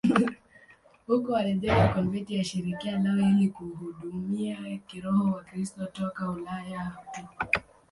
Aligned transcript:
Huko 1.07 1.31
walijenga 1.31 1.87
konventi 1.93 2.35
ya 2.37 2.43
shirika 2.43 2.91
lao 2.91 3.17
ili 3.29 3.49
kuhudumia 3.49 4.79
kiroho 4.87 5.31
Wakristo 5.31 5.85
toka 5.85 6.29
Ulaya 6.31 6.91
tu. 7.13 7.47